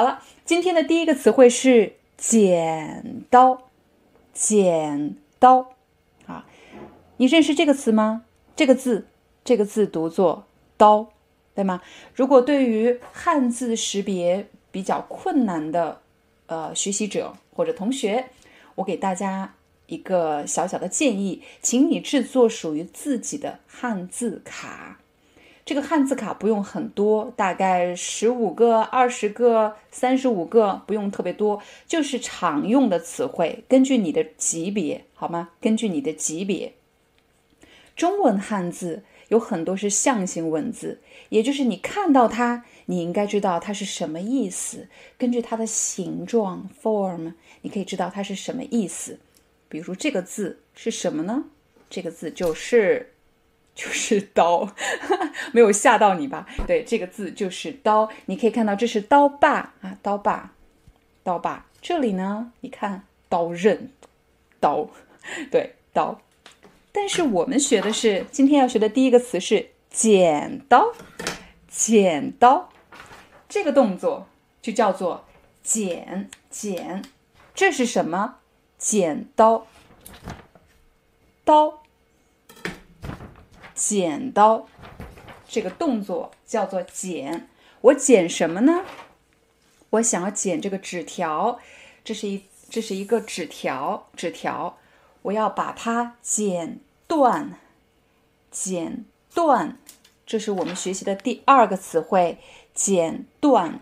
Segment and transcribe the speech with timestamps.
[0.00, 3.68] 好了，今天的第一个词汇是剪刀。
[4.32, 5.74] 剪刀，
[6.24, 6.46] 啊，
[7.18, 8.24] 你认识这个词吗？
[8.56, 9.08] 这个字，
[9.44, 10.46] 这个字读作
[10.78, 11.10] 刀，
[11.54, 11.82] 对吗？
[12.14, 16.00] 如果对于汉字识别比较困难的
[16.46, 18.30] 呃学习者或者同学，
[18.76, 24.99] 我给大家一个小小的建议，请你制作属于自己的汉字卡。
[25.70, 35.50] 这个汉字卡不用很多，大概十五个、二十个、三十五个，不用特别多，就是常用的词汇，根据你的级别，好吗？
[35.60, 36.72] 根据你的级别。
[37.94, 44.88] 中文汉字有很多是象形文字，也就是你看到它，你应该知道它是什么意思。
[45.16, 49.20] 根据它的形状 （form），你可以知道它是什么意思。
[49.68, 51.44] 比如这个字是什么呢？
[51.88, 53.12] 这个字就是。
[53.80, 54.68] 就是刀，
[55.52, 56.46] 没有吓到你吧？
[56.66, 58.10] 对，这个字就是刀。
[58.26, 60.52] 你可以看到这是刀把啊，刀把，
[61.22, 61.64] 刀把。
[61.80, 63.90] 这里呢，你看刀刃，
[64.60, 64.86] 刀，
[65.50, 66.20] 对，刀。
[66.92, 70.92] 但是我们学的是今天要学的第一个词是剪刀，
[71.66, 72.68] 剪刀。
[73.48, 74.26] 这个动作
[74.60, 75.24] 就叫做
[75.62, 77.02] 剪剪。
[77.54, 78.40] 这是什么？
[78.76, 79.66] 剪刀，
[81.46, 81.79] 刀。
[83.80, 84.66] 剪刀，
[85.48, 87.48] 这个动作叫做剪。
[87.80, 88.84] 我剪什么呢？
[89.88, 91.58] 我想要剪这个纸条，
[92.04, 94.76] 这是一这是一个纸条，纸条，
[95.22, 97.58] 我要把它剪断，
[98.50, 99.78] 剪断。
[100.26, 102.36] 这是我们学习的第二个词汇，
[102.74, 103.80] 剪断，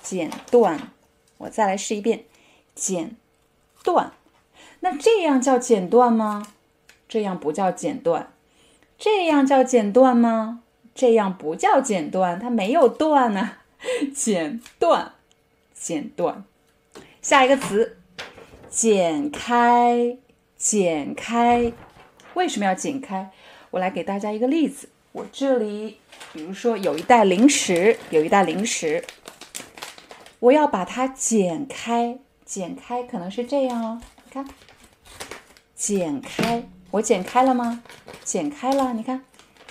[0.00, 0.90] 剪断。
[1.36, 2.24] 我再来试一遍，
[2.74, 3.14] 剪
[3.84, 4.14] 断。
[4.80, 6.54] 那这样叫剪断吗？
[7.06, 8.32] 这样不叫剪断。
[8.98, 10.62] 这样叫剪断吗？
[10.94, 13.52] 这样不叫剪断，它没有断呢。
[14.12, 15.12] 剪断，
[15.72, 16.44] 剪断。
[17.22, 17.96] 下一个词，
[18.68, 20.18] 剪开，
[20.56, 21.72] 剪开。
[22.34, 23.30] 为什么要剪开？
[23.70, 24.88] 我来给大家一个例子。
[25.12, 25.98] 我这里，
[26.32, 29.04] 比如说有一袋零食，有一袋零食，
[30.40, 34.00] 我要把它剪开，剪开可能是这样哦。
[34.24, 34.44] 你看，
[35.76, 36.68] 剪开。
[36.92, 37.82] 我剪开了吗？
[38.24, 39.22] 剪开了，你看，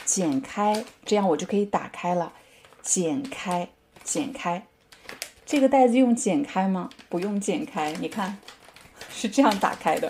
[0.05, 2.31] 剪开，这样我就可以打开了。
[2.83, 3.69] 剪开，
[4.03, 4.67] 剪开，
[5.44, 6.91] 这个袋子用剪开吗？
[7.09, 8.38] 不用剪开，你看，
[9.09, 10.09] 是这样打开的。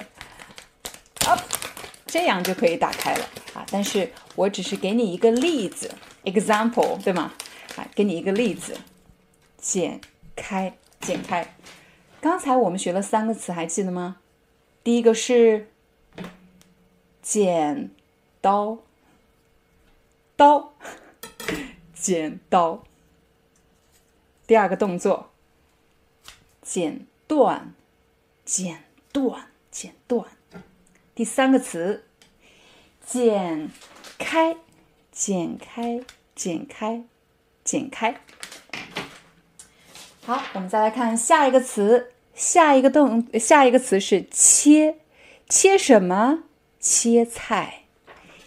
[1.25, 1.39] 啊，
[2.05, 3.65] 这样就可以打开了啊！
[3.71, 5.89] 但是我只是给你一个例子
[6.25, 7.33] ，example，对吗？
[7.77, 8.77] 啊，给你一个例子，
[9.57, 10.01] 剪
[10.35, 11.55] 开，剪开。
[12.19, 14.17] 刚才我们学了三个词，还记得吗？
[14.83, 15.69] 第一个是。
[17.29, 17.91] 剪
[18.39, 18.77] 刀，
[20.37, 20.71] 刀，
[21.93, 22.85] 剪刀。
[24.47, 25.29] 第二个动作，
[26.61, 27.73] 剪断，
[28.45, 30.25] 剪断，剪断。
[31.13, 32.05] 第三个词，
[33.05, 33.69] 剪
[34.17, 34.55] 开，
[35.11, 35.99] 剪开，
[36.33, 37.03] 剪开，
[37.65, 38.21] 剪开。
[40.21, 44.95] 好，我们再来看下一个词，下一个动，下一个词是切，
[45.49, 46.43] 切什么？
[46.79, 47.83] 切菜，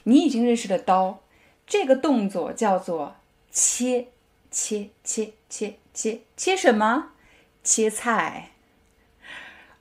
[0.05, 1.23] 你已经认识的刀，
[1.67, 3.17] 这个动作叫做
[3.51, 4.09] 切
[4.51, 7.13] 切切切切切什么？
[7.63, 8.53] 切菜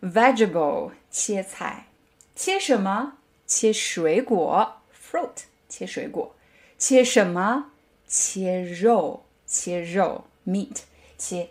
[0.01, 1.87] ，vegetable 切菜，
[2.35, 3.17] 切什么？
[3.45, 6.35] 切水果，fruit 切水果，
[6.77, 7.71] 切什么？
[8.07, 10.79] 切肉，切肉，meat
[11.17, 11.49] 切。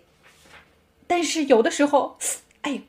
[1.07, 2.19] 但是有的时候，
[2.63, 2.83] 哎。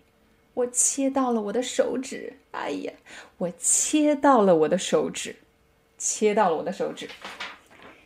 [0.60, 2.92] 我切到了我的手指，哎呀，
[3.38, 5.38] 我切到了我的手指，
[5.98, 7.10] 切到了我的手指。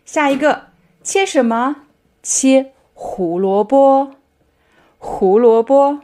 [0.05, 0.67] 下一个，
[1.01, 1.88] 切什么？
[2.21, 4.15] 切胡萝卜，
[5.00, 6.01] 胡萝卜。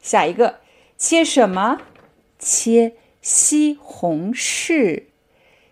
[0.00, 0.60] 下一个，
[0.98, 1.80] 切什么？
[2.38, 5.04] 切西红柿，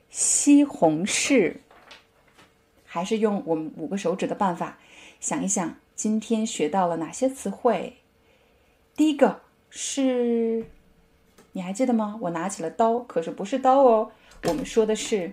[0.08, 1.56] 西红柿。
[2.86, 4.78] 还是用我们五个手指的办法，
[5.20, 7.98] 想一想，今天学到了哪些词汇？
[8.96, 9.42] 第一个。
[9.76, 10.64] 是，
[11.50, 12.16] 你还记得吗？
[12.20, 14.12] 我拿起了刀，可是不是刀哦。
[14.44, 15.32] 我们说的是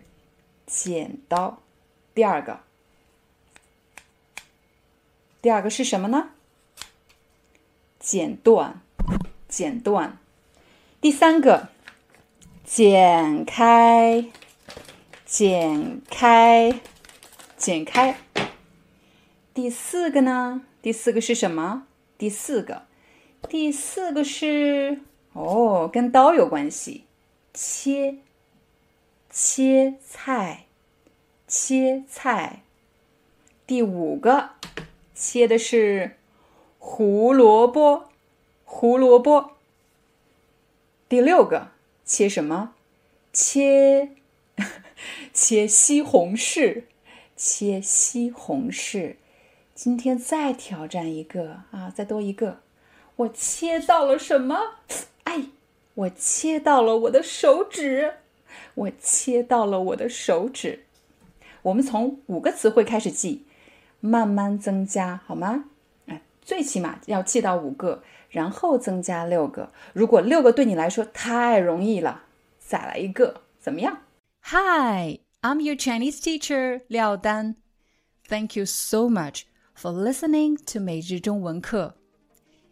[0.66, 1.62] 剪刀。
[2.16, 2.62] 第二个，
[5.44, 6.32] 第二个是什么呢？
[8.00, 8.82] 剪断，
[9.48, 10.18] 剪断。
[11.00, 11.70] 第三个，
[12.64, 14.26] 剪开，
[15.24, 16.82] 剪开，
[17.56, 18.18] 剪开。
[19.54, 20.64] 第四个呢？
[20.82, 21.86] 第四个是什么？
[22.18, 22.88] 第四个，
[23.50, 25.00] 第四个是
[25.34, 27.06] 哦，跟刀有关系，
[27.54, 28.18] 切，
[29.30, 30.66] 切菜，
[31.48, 32.64] 切菜。
[33.68, 34.52] 第五个，
[35.14, 36.18] 切的是
[36.80, 38.10] 胡萝卜，
[38.64, 39.52] 胡萝卜。
[41.10, 41.72] 第六个，
[42.06, 42.74] 切什么？
[43.34, 44.12] 切
[45.34, 46.84] 切西红柿，
[47.36, 49.16] 切西红柿。
[49.74, 52.61] 今天再挑战一个啊，再多一个。
[53.22, 54.58] 我切到了什么？
[55.26, 55.46] 哎，
[55.94, 58.16] 我切到了我的手指，
[58.74, 60.86] 我切到了我的手指。
[61.62, 63.46] 我们从五个词汇开始记。
[64.04, 65.66] 慢慢增加好吗？
[66.08, 68.02] 哎，最起码要记到五个，
[68.32, 69.72] 然后增加六个。
[69.94, 72.24] 如果六个对你来说太容易了，
[72.58, 74.02] 再来一个，怎么样
[74.46, 77.58] ？Hi, I'm your Chinese teacher 廖丹。
[78.28, 79.44] Thank you so much
[79.80, 82.01] for listening to 每日中文课。